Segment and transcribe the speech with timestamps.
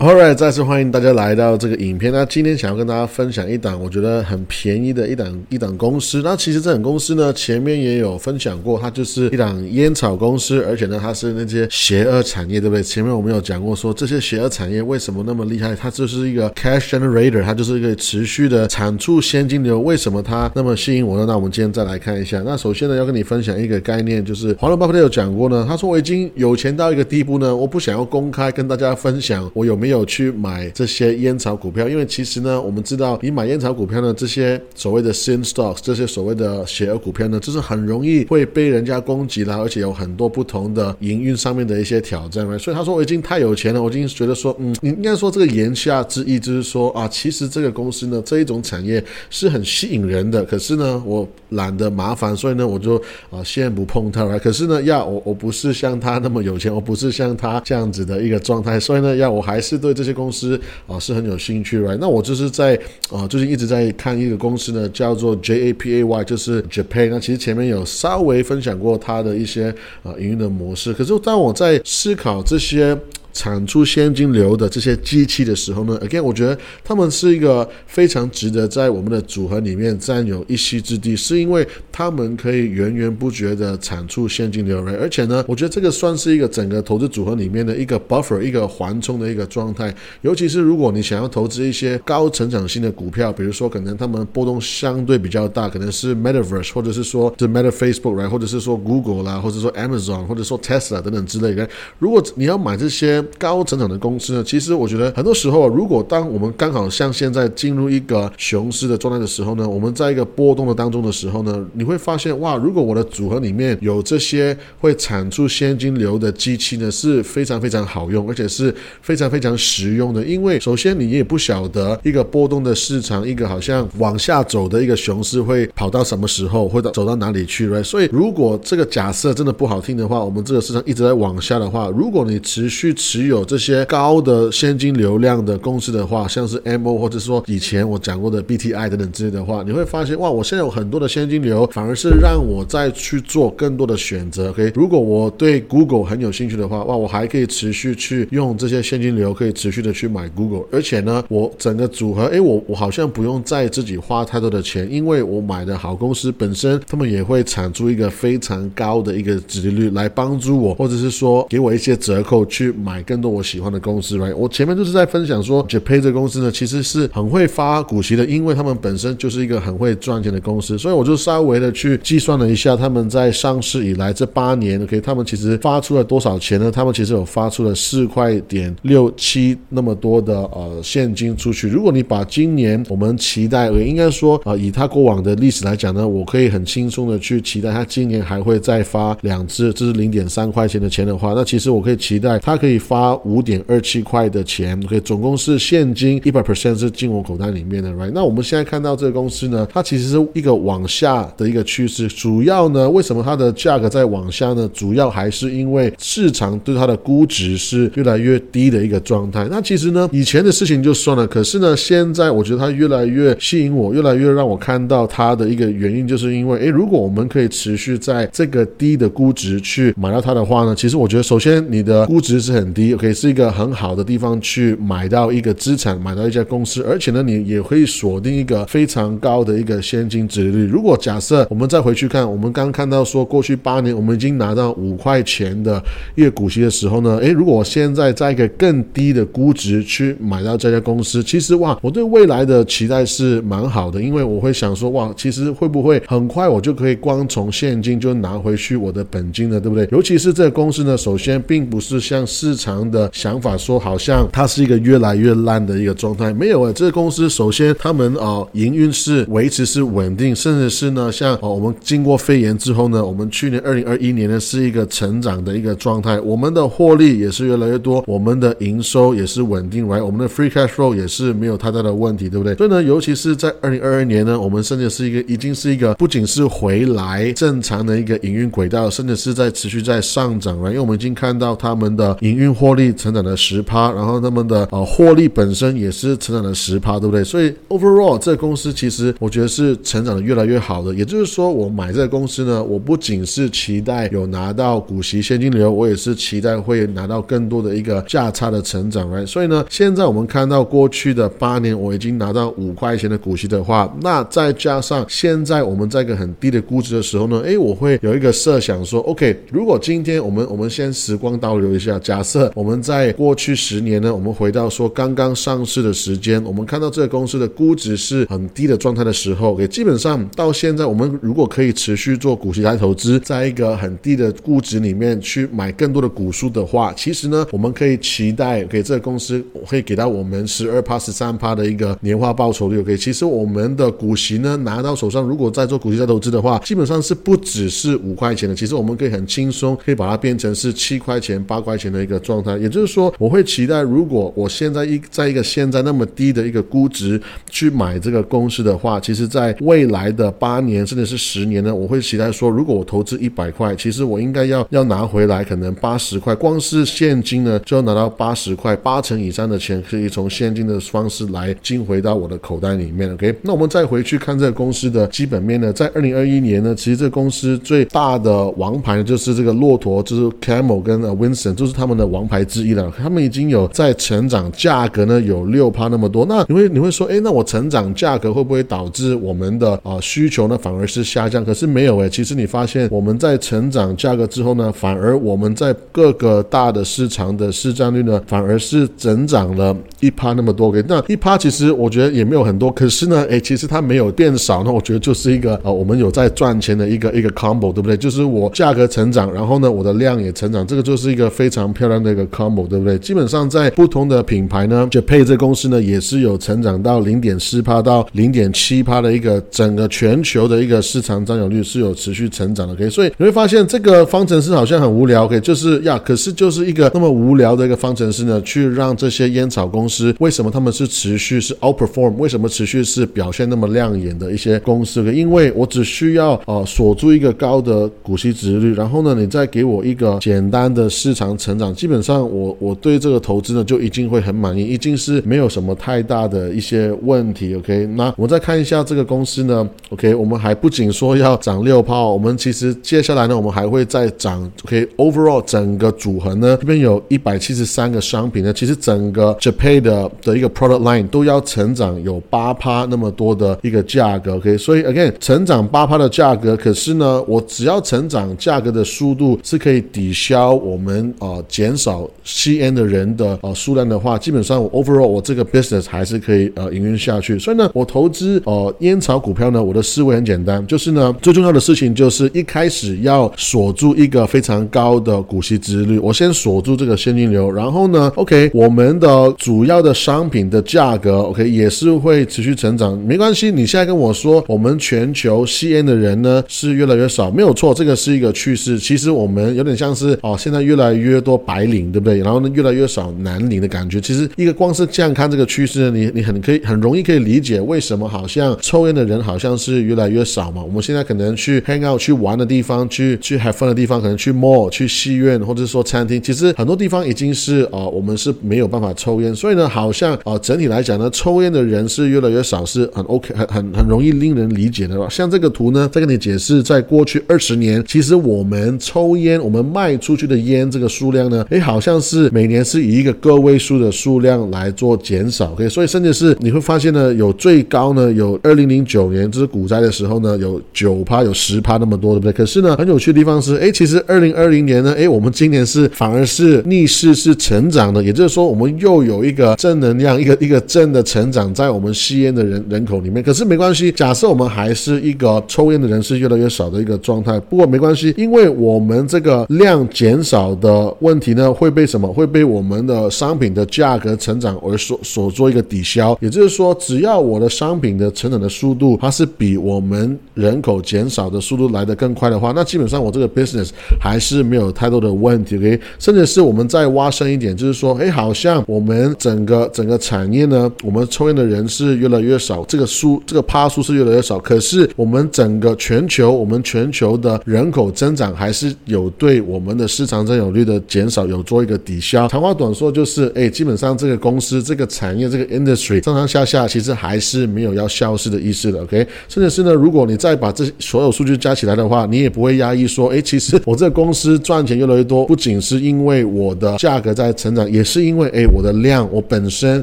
[0.00, 2.12] All right，再次欢迎大家来到这个影片。
[2.12, 6.22] 那今天想要跟大家分享一档我觉得很便宜的一档一档公司。
[6.22, 12.80] 那其实这档公司呢，前面也有分享过，它就是一档烟草公司，而且呢，它是那些邪恶产业，对不对？
[12.80, 15.74] 前面我们有讲过，说这些邪恶产业为什么那么厉害？
[15.74, 19.80] 它就是一个 cash generator，它就是一个持续的产出现金流。
[19.80, 21.24] 为什么它那么吸引我呢？
[21.26, 22.40] 那我们今天再来看一下。
[22.46, 29.87] 那首先呢，要跟你分享一个概念，就是华伦巴菲特有讲过呢，他说我已经有钱到一个地步呢，我不想要公开跟大家分享我有没有。
[29.88, 42.46] 没有去买这些烟草股票，因为其实呢，我们知道你买烟草股票呢，这些所谓的 sin stocks，这些所谓的邪恶股票呢，就是很容易会被人家攻击啦，而且有很多不同的营运上面的一些挑战。
[42.58, 52.96] 所以他说我已经太有钱了，我已经觉得说，嗯，你应该说这个言下之意就是说啊，其实这个公司呢，这一种产业是很吸引人的，可是呢，我懒得麻烦，所以呢，我就
[53.30, 54.38] 啊先不碰它了。
[54.38, 59.77] 可是呢，要我我不是像他那么有钱，我不是像他这样子的一个状态，所以呢，要我还是。
[59.78, 61.98] 对这些公司啊是很有兴趣，right？
[62.00, 62.78] 那我就是在
[63.10, 67.10] 啊最近一直在看一个公司呢，叫做 JAPAY，就是 Japan。
[67.10, 72.98] 那其实前面有稍微分享过它的一些啊营运的模式，可是当我在思考这些。
[73.32, 89.94] 产出现金流的这些机器的时候呢，again，我觉得他们是一个非常值得在我们的组合里面占有一席之地，是因为他们可以源源不绝的产出现金流，而且呢，我觉得这个算是一个整个投资组合里面的一个 buffer，一个缓冲的一个状态。
[90.22, 101.68] 尤其是如果你想要投资一些高成长性的股票，比如说可能他们波动相对比较大，可能是 Metaverse，或者是说 The Meta Facebook，right，或者是说 Google 啦，或者说 Amazon，或者说 Tesla 等等之类的。
[101.98, 120.24] 如果你要买这些，高成长的公司呢，其实我觉得很多时候，如果当我们刚好像现在进入一个熊市的状态的时候呢，我们在一个波动的当中的时候呢，你会发现哇，如果我的组合里面有这些会产出现金流的机器呢，是非常非常好用，而且是非常非常实用的。
[120.24, 127.82] 因为首先你也不晓得一个波动的市场，一个好像往下走的一个熊市会跑到什么时候，会到走到哪里去，right？
[127.82, 144.50] 所以如果这个假设真的不好听的话，我们这个市场一直在往下的话，如果你持续持持有这些高的现金流量的公司的话，像是 MO 或者说以前我讲过的 BTI 等等之类的话，你会发现哇，我现在有很多的现金流，反而是让我再去做更多的选择。
[144.50, 150.66] OK，如果我对 Google 很有兴趣的话，哇，我还可以持续去用这些现金流，可以持续的去买 Google。
[150.70, 162.97] 而且呢，我整个组合，哎，我我好像不用再自己花太多的钱，因为我买的好公司本身，他们也会产出一个非常高的一个值利率来帮助我，或者是说给我一些折扣去买。
[163.02, 176.70] 更多我喜欢的公司来我前面就是在分享说 j a p a 这公司呢，其实是很会发股息的，因为他们本身就是一个很会赚钱的公司，所以我就稍微的去计算了一下，他们在上市以来这八年，OK，他们其实发出了多少钱呢？
[176.70, 181.68] 他们其实有发出了四块点六七那么多的呃现金出去。
[181.68, 193.18] 如果你把今年我们期待，应该说啊，以他过往的历史来讲呢，我可以很轻松的去期待他今年还会再发两次，这是零点三块钱的钱的话，那其实我可以期待他可以发。
[193.24, 198.10] 五点二七块的钱，OK，总共是现金一百 percent 是进我口袋里面的，right？
[198.14, 204.70] 那我们现在看到这个公司呢，它其实是一个往下的一个趋势，主要呢，为什么它的价格在往下呢？
[204.72, 209.46] 主要还是因为市场对它的估值是越来越低的一个状态。
[209.50, 222.96] 那其实呢，以前的事情就算了，可是呢，现在我觉得它越来越吸引我，越来越让我看到它的一个原因，就是因为，诶，如果我们可以持续在这个低的估值去买到它的话呢，其实我觉得，首先你的估值是很低。
[222.98, 230.64] 可以是一个很好的地方去买到一个资产，买到一家公司，而且呢，你也可以锁定一个非常高的一个现金值率。
[230.64, 235.82] 如果假设我们再回去看，我们刚看到说过去八年我们已经拿到五块钱的
[236.14, 249.88] 月股息的时候呢，诶，如果我现在在一个更低的估值去买到这家公司，其实哇，我对未来的期待是蛮好的，因为我会想说哇，其实会不会很快我就可以光从现金就拿回去我的本金了，对不对？
[249.90, 252.67] 尤其是这个公司呢，首先并不是像市场。
[252.68, 256.32] 常的想法说，好像它是一个越来越烂的一个状态。
[256.34, 272.54] 没有啊，这个公司首先他们啊营运是维持是稳定，甚至是呢，像哦我们经过肺炎之后呢，我们去年二零二一年呢是一个成长的一个状态，我们的获利也是越来越多，我们的营收也是稳定来我们的 free cash flow 也是没有太大的问题，对不对？
[272.56, 282.57] 所以呢，尤其是在二零二二年呢，我们甚至是一个已经是一个不仅是回来正常的一个营运轨道，甚至是在持续在上涨了，因为我们已经看到他们的营运。
[282.58, 287.22] 获利成长了十趴，然后他们的呃获利本身也是成长了十趴，对不对？
[287.22, 290.92] 所以 overall 这个公司其实我觉得是成长的越来越好的。
[290.92, 299.24] 也就是说，我买这个公司呢，我不仅是期待有拿到股息现金流，我也是期待会拿到更多的一个价差的成长，来。
[299.24, 332.80] 所以呢，现在我们看到过去的八年，我已经拿到五块钱的股息的话，那再加上现在我们在一个很低的估值的时候呢，诶，我会有一个设想说，OK，如果今天我们我们先时光倒流一下，假设我们在过去十年呢，我们回到说刚刚上市的时间，我们看到这个公司的估值是很低的状态的时候，也基本上到现在，我们如果可以持续做股息来投资，在一个很低的估值里面去买更多的股数的话，其实呢，我们可以期待给这个公司会给到我们十二趴、十三趴的一个年化报酬率。
[332.80, 342.58] OK，其实我们的股息呢拿到手上，如果在做股息再投资的话，基本上是不只是五块钱的，其实我们可以很轻松可以把它变成是七块钱、八块钱的一个状态。
[342.58, 363.10] 也就是说，我会期待，如果我现在一在一个现在那么低的一个估值去买这个公司的话，其实在未来的八年甚至是十年呢，我会期待说，如果我投资一百块，其实我应该要要拿回来可能八十块，光是现金呢就要拿到八十块，八成以上的钱可以从现金的方式来进回到我的口袋里面。
[363.14, 372.92] OK，那我们再回去看这个公司的基本面呢，在二零二一年呢，其实这个公司最大的王牌就是这个骆驼，就是 Camel 跟 Winston，就是他们的王王牌之一了。
[373.00, 376.26] 他们已经有在成长，价格呢有六趴那么多。
[376.28, 381.44] 那你会你会说，哎，那我成长价格会不会导致我们的啊需求呢反而是下降？
[381.44, 390.72] 可是没有哎，其实你发现我们在成长价格之后呢，反而我们在各个大的市场的市占率呢，反而是增长了一趴那么多。
[390.72, 394.62] 给那一趴其实我觉得也没有很多，可是呢，哎，其实它没有变少。
[394.64, 397.96] 那我觉得就是一个呃，我们有在赚钱的一个一个 combo，对不对？
[397.96, 402.98] 就是我价格成长，然后呢，我的量也成长，这个就是一个非常漂亮的一个 combo，对不对？
[402.98, 412.74] 基本上在不同的品牌呢，就配这公司呢也是有成长到零点四趴到零点七趴的一个整个全球的一个市场占有率是有持续成长的。
[412.74, 424.98] OK，所以你会发现这个方程式好像很无聊，OK，就是呀，可是就是一个那么无聊的一个方程式呢，去让这些烟草公司为什么他们是持续是 outperform，为什么持续是表现那么亮眼的一些公司？
[425.12, 437.54] 因为我只需要呃锁住一个高的股息值率，然后呢，你再给我一个简单的市场成长，基本上我我对这个投资呢就已经会很满意，已经是没有什么太大的一些问题。
[437.54, 444.38] OK，那我们再看一下这个公司呢，OK，我们还不仅说要涨六炮，我们其实接下来呢，我们还会再涨。
[444.64, 454.36] OK，overall 整个组合呢，这边有一百七十三个商品呢，其实整个 Japan 的的一个 product line 都要成长有八趴那么多的一个价格。
[454.36, 461.87] OK，所以 again 成长八趴的价格，可是呢，我只要成长价格的速度是可以抵消我们啊减少
[462.24, 467.38] 吸烟的人的呃数量的话，基本上我 overall 我这个 business 还是可以呃营运下去。
[467.38, 488.78] 所以呢，我投资呃烟草股票呢，我的思维很简单，就是呢最重要的事情就是一开始要锁住一个非常高的股息值率，我先锁住这个现金流，然后呢，OK 我们的主要的商品的价格 OK 也是会持续成长，没关系，你现在跟我说我们全球吸烟的人呢是越来越少，没有错，这个是一个趋势。
[488.78, 492.18] 其实我们有点像是哦，现在越来越多白领，对不对？
[492.18, 494.00] 然后呢，越来越少蓝领的感觉。
[494.00, 500.62] 其实一个光是这样看这个趋势，你你很可以很容易可以理解为什么好像抽烟的人好像是越来越少嘛。
[500.62, 509.34] 我们现在可能去 hang out 去玩的地方，去去 have fun 的地方，可能去 mall 去戏院或者说餐厅，其实很多地方已经是哦，我们是没有办法抽烟。
[509.34, 514.98] 所以呢，好像啊整体来讲呢，抽烟的人是越来越少，是很 OK 很很很容易令人理解的。
[515.10, 525.52] 像这个图呢，再跟你解释，在过去二十年，其实我们抽烟，我们卖出去的烟这个数量呢，诶，好像是每年是以一个个位数的数量来做减少。
[525.52, 532.32] OK，所以甚至是你会发现呢，有最高呢，有二零零九年就是股灾的时候呢，有九趴，有十趴那么多，对不对？
[532.32, 543.22] 可是呢，很有趣的地方是，诶，其实二零二零年呢，诶，我们今年是反而是逆势是成长的，也就是说，我们又有一个正能量，一个一个正的成长在我们吸烟的人人口里面。
[543.22, 547.38] 可是没关系，假设我们还是一个抽烟的人是越来越少的一个状态。
[547.40, 552.06] 不过没关系，因为我们这个量减少的问题呢，会被什么？
[552.12, 556.16] 会被我们的商品的价格成长而所所做一个抵消。
[556.20, 565.56] 也就是说，只要我的商品的成长的速度，它是比我们人口减少的速度来得更快的话，那基本上我这个 business 还是没有太多的问题。
[565.56, 582.28] OK，甚至是我们再挖深一点，就是说，哎，好像我们整个整个产业呢，我们抽烟的人是越来越少，这个数这个趴数是越来越少，可是我们整个全球，我们全球的人口增长还是有对我们的市场占有率的减少有做一个抵消。
[582.28, 588.82] 长话短说就是，哎，基本上这个公司、这个产业、这个 industry 上上下下其实还是没有要消失的意思的。
[588.82, 599.82] OK，甚至是呢，如果你再把这所有数据加起来的话，你也不会压抑说，哎，其实我这个公司赚钱越来越多，不仅是因为我的价格在成长，也是因为哎我的量，我本身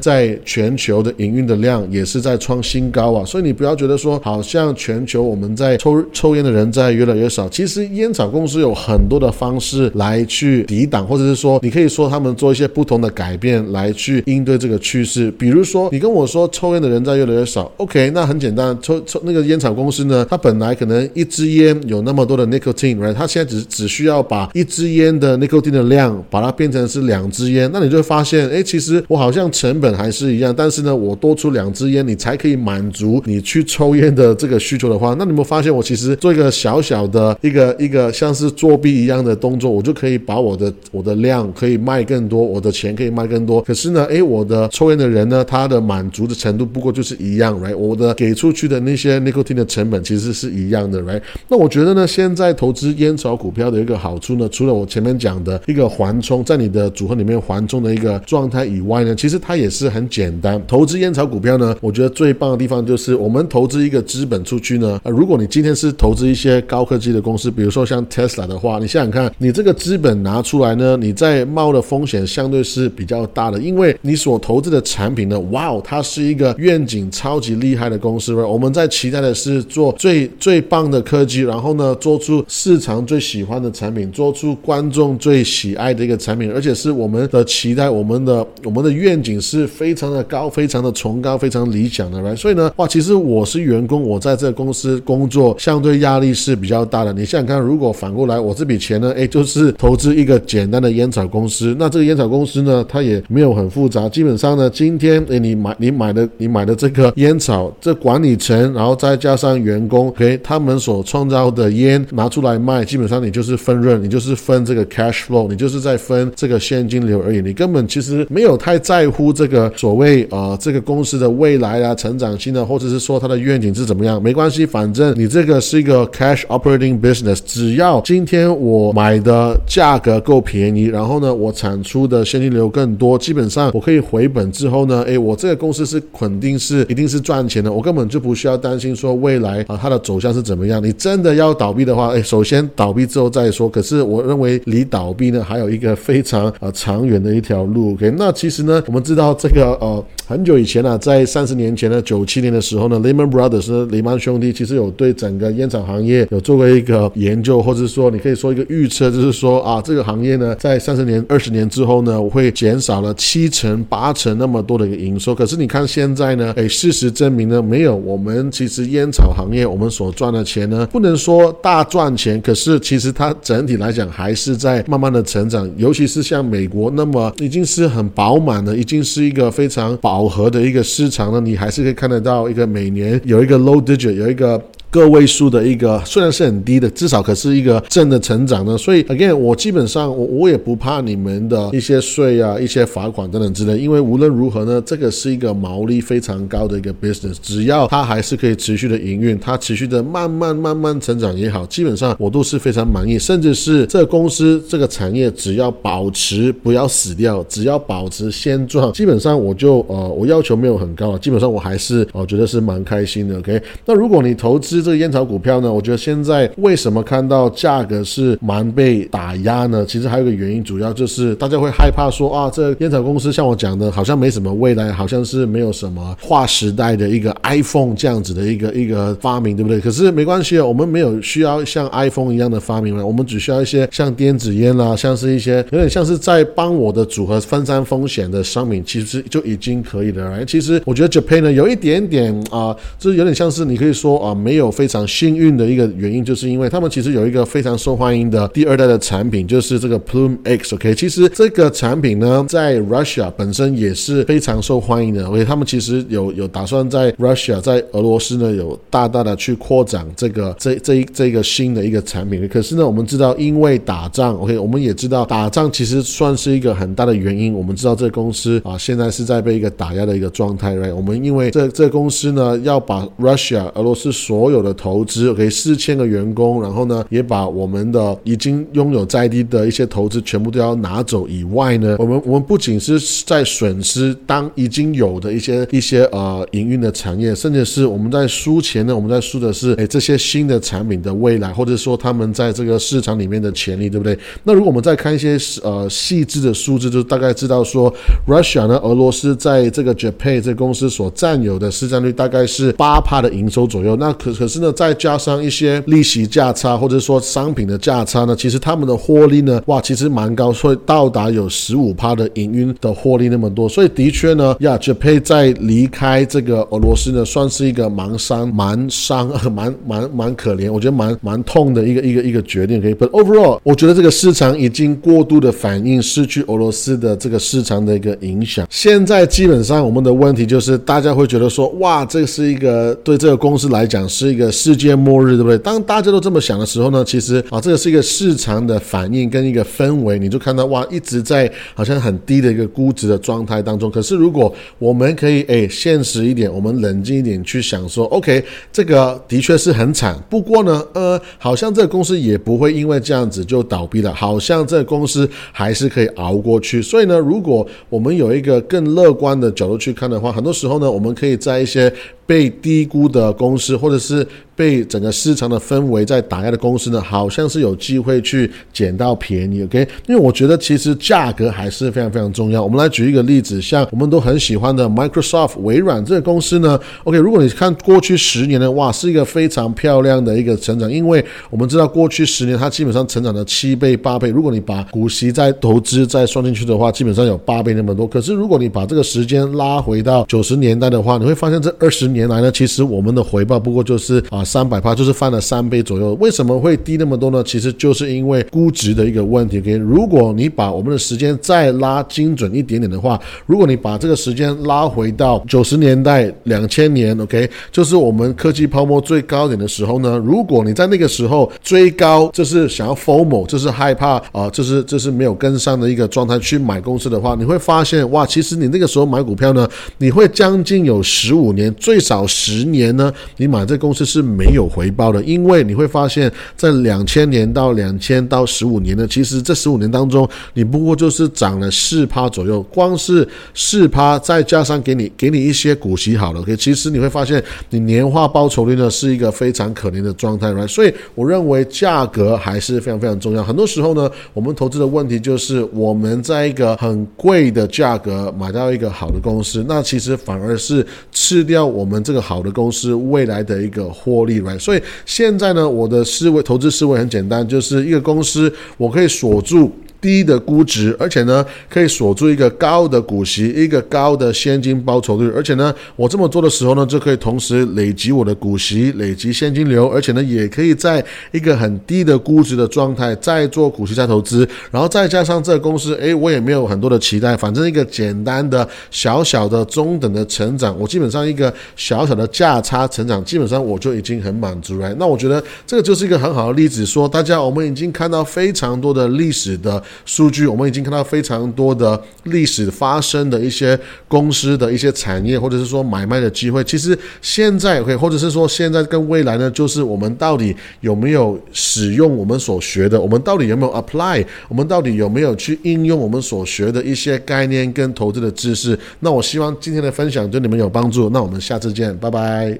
[0.00, 3.24] 在全球的营运的量也是在创新高啊。
[3.24, 15.30] 所以你不要觉得说，好像全球我们在抽抽烟的人在越来越少，其实烟草公司有很多的方式来去抵挡，或者是说，说你可以说他们做一些不同的改变来去应对这个趋势。
[15.38, 23.14] 比如说，你跟我说抽烟的人在越来越少，OK，那很简单，抽抽那个烟草公司呢，它本来可能一支烟有那么多的 nicotine，right？
[23.14, 43.60] 它现在只只需要把一支烟的 nicotine 的量把它变成是两支烟，那你就会发现，哎，其实我好像成本还是一样，但是呢，我多出两支烟，你才可以满足你去抽烟的这个需求的话，那你们发现，我其实做一个小小的一个一个像是作弊一样的动作，我就可以把我的我的量可以卖更多，我的钱可以卖更多。
[43.62, 47.76] 可是呢，哎，我的抽烟的人呢，他的满足的程度不过就是一样，right？
[47.76, 51.20] 我的给出去的那些 nicotine 的成本其实是一样的，right？
[51.48, 60.62] 那我觉得呢，现在投资烟草股票的一个好处呢，除了我前面讲的一个缓冲，在你的组合里面缓冲的一个状态以外呢，其实它也是很简单。
[60.66, 97.12] 投资烟草股票呢，我觉得最棒的地方就是我们投资一个资本出去呢，呃，如果你今天是投资一些高科技的公司，比如说像 Tesla 的话，你想想看，你这个资本拿出来呢，你在在冒的风险相对是比较大的，因为你所投资的产品呢，哇哦，它是一个愿景超级厉害的公司，我们在期待的是做最最棒的科技，然后呢，做出市场最喜欢的产品，做出观众最喜爱的一个产品，而且是我们的期待，我们的我们的愿景是非常的高，非常的崇高，非常理想的来所以呢，哇，其实我是员工，我在这个公司工作，相对压力是比较大的。
[97.12, 140.82] 你想想看，如果反过来，我这笔钱呢，哎，就是投资一个简单的烟草公司，那这个烟草公司呢，它也没有很复杂，基本上呢，今天哎，你买你买的你买的这个烟草，这管理层，然后再加上员工，OK，他们所创造的烟拿出来卖，基本上你就是分润，你就是分这个 cash flow，你就是在分这个现金流而已，你根本其实没有太在乎这个所谓呃这个公司的未来啊、成长性啊，或者是说它的愿景是怎么样，没关系，反正你这个是一个 cash operating business，只要今天我买的价格够便宜，然后然后呢，我产出的现金流更多，基本上我可以回本之后呢，哎，我这个公司是肯定是一定是赚钱的，我根本就不需要担心说未来啊它的走向是怎么样。
[140.82, 143.68] 你真的要倒闭的话，哎，首先倒闭之后再说。
[143.68, 147.92] 可是我认为离倒闭呢还有一个非常呃长远的一条路。
[147.92, 165.34] OK，那其实呢，我们知道这个呃很久以前呢，在三十年前的九七年的时候呢，Lehman Brothers 雷曼兄弟其实有对整个烟草行业有做过一个研究，或者说你可以说一个预测，就是说啊这个行业呢在三十年、二十年之后呢我会减少了七成、八成那么多的一个营收。
[165.34, 184.60] 可是你看现在呢，哎，事实证明呢没有，我们其实烟草行业我们所赚的钱呢不能说大赚钱，可是其实它整体来讲还是在慢慢的成长，尤其是像美国那么已经是很饱满的，已经是一个非常饱和的一个市场了，你还是可以看得到一个每年有一个 low digit 有一个。
[185.00, 188.76] 个位数的一个虽然是很低的，至少可是一个正的成长呢。
[188.76, 203.18] 所以 again，我基本上我我也不怕你们的一些税啊、一些罚款等等之类，因为无论如何呢，这个是一个毛利非常高的一个 business，只要它还是可以持续的营运，它持续的慢慢慢慢成长也好，基本上我都是非常满意。
[203.18, 213.38] 甚至是这个公司这个产业只要保持不要死掉，只要保持现状，基本上我就呃我要求没有很高了，基本上我还是我觉得是蛮开心的。
[213.38, 215.72] OK，那如果你投资这个烟草股票呢？
[215.72, 219.84] 我觉得现在为什么看到价格是蛮被打压呢？
[219.84, 229.80] 其实还有一个原因，主要就是大家会害怕说啊，这烟草公司像我讲的，好像没什么未来，好像是没有什么划时代的一个 iPhone 这样子的一个一个发明，对不对？
[229.80, 240.44] 可是没关系啊，我们没有需要像 iPhone 一样的发明了，我们只需要一些像电子烟啦，像是一些有点像是在帮我的组合分散风险的商品，其实就已经可以了。
[240.44, 245.06] 其实我觉得 Japan 呢有一点点啊，就是有点像是你可以说啊，没有非常。
[245.06, 250.74] 幸运的一个原因，就是因为他们其实有一个非常受欢迎的第二代的产品，就是这个 Plume X。
[250.74, 255.26] OK，其实这个产品呢，在 Russia 本身也是非常受欢迎的。
[255.26, 262.46] OK，他们其实有有打算在 Russia，在俄罗斯呢，有大大的去扩展这个这这一这个新的一个产品。
[262.48, 267.54] 可是呢，我们知道，因为打仗，OK，我们也知道打仗其实算是一个很大的原因。
[267.54, 270.74] 我们知道这个公司啊，现在是在被一个打压的一个状态。
[270.76, 294.18] Right，我们因为这这公司呢，要把 Russia 俄罗斯所有有的投资，OK，四千个员工，然后呢，也把我们的已经拥有在地的一些投资全部都要拿走以外呢，我们我们不仅是在损失当已经有的一些一些呃营运的产业，甚至是我们在输钱呢，我们在输的是哎这些新的产品的未来，或者说他们在这个市场里面的潜力，对不对？
[294.44, 297.92] 那如果我们再看一些呃细致的数字，就大概知道说
[298.26, 303.96] ，Russia 呢，俄罗斯在这个 Japan 这公司所占有的市占率大概是八帕的营收左右。
[303.96, 313.68] 那可可是呢，再加上一些利息价差，或者说商品的价差呢，其实他们的获利呢，哇，其实蛮高，会到达有十五帕的营运的获利那么多。
[313.68, 322.80] 所以的确呢，呀，Japan 在离开这个俄罗斯呢，算是一个蛮伤、蛮伤、 蛮蛮蛮可怜，我觉得蛮蛮痛的一个一个一个决定。
[322.80, 328.66] 可以，But overall，我觉得这个市场已经过度的反应失去俄罗斯的这个市场的一个影响。
[328.70, 335.58] 现在基本上我们的问题就是，大家会觉得说，哇，这是一个对这个公司来讲是一个世界末日，对不对？
[335.58, 343.90] 当大家都这么想的时候呢，其实啊，这个是一个市场的反应跟一个氛围，你就看到哇，一直在好像很低的一个估值的状态当中。
[343.90, 350.16] 可是如果我们可以哎现实一点，我们冷静一点去想说，OK，这个的确是很惨。
[350.28, 356.82] 不过呢，呃，好像这个公司也不会因为这样子就倒闭了，好像这个公司还是可以熬过去。
[356.82, 361.92] 所以呢，如果我们有一个更乐观的角度去看的话，很多时候呢，我们可以在一些
[362.26, 364.26] 被低估的公司，或者是
[364.56, 369.62] 被整个市场的氛围在打压的公司呢，好像是有机会去捡到便宜。
[369.62, 372.62] OK，因为我觉得其实价格还是非常非常重要。
[372.62, 384.30] 我们来举一个例子，像我们都很喜欢的 Microsoft 微软这个公司呢，OK，如果你看过去十年的哇，是一个非常漂亮的一个成长，因为我们知道过去十年它基本上成长了七倍八倍。
[384.30, 388.06] 如果你把股息再投资再算进去的话，基本上有八倍那么多。
[388.06, 396.14] 可是如果你把这个时间拉回到九十年代的话，你会发现这二十年来呢，其实我们的回报不过就是啊三百趴，就是翻了三倍左右。
[396.20, 397.42] 为什么会低那么多呢？
[397.44, 399.58] 其实就是因为估值的一个问题。
[399.58, 440.68] OK，如果你把我们的时间再拉精准一点点的话，如果你把这个时间拉回到九十年代、两千年，OK，就是我们科技泡沫最高点的时候呢，如果你在那个时候追高，就是想要 FOMO，就是害怕啊，就是就是没有跟上的一个状态去买公司的话，你会发现哇，其实你那个时候买股票呢，你会将近有十五年，最少十年呢，你买这公司是没有回报的，因为你会发现在两千年到两千到十五年呢，其实这十五年当中，你不过就是涨了四趴左右，光是四趴再加上给你给你一些股息好了，OK，其实你会发现你年化报酬率呢是一个非常可怜的状态，right？
[440.68, 443.42] 所以我认为价格还是非常非常重要。
[443.42, 459.72] 很多时候呢，我们投资的问题就是我们在一个很贵的价格买到一个好的公司，那其实反而是吃掉我们这个好的公司未来的一个获利润所以现在呢，我的思维投资思维很简单，就是一个公司我可以锁住。
[460.06, 484.94] 低的估值，而且呢，可以锁住一个高的股息，一个高的现金报酬率，而且呢，我这么做的时候呢，就可以同时累积我的股息，累积现金流，而且呢，也可以在一个很低的估值的状态再做股息再投资，然后再加上这个公司，诶，我也没有很多的期待，反正一个简单的小小的中等的成长，我基本上一个小小的价差成长，基本上我就已经很满足了。
[485.00, 489.82] 那我觉得这个就是一个很好的例子，说大家我们已经看到非常多的历史的。
[490.04, 496.62] 数据，我们已经看到非常多的历史发生的一些公司的一些产业，或者是说买卖的机会。
[496.64, 503.00] 其实现在可以，或者是说现在跟未来呢，就是我们到底有没有使用我们所学的？
[503.00, 504.24] 我们到底有没有 apply？
[504.48, 508.78] 我们到底有没有去应用我们所学的一些概念跟投资的知识？
[509.00, 511.08] 那我希望今天的分享对你们有帮助。
[511.10, 512.54] 那我们下次见，拜拜。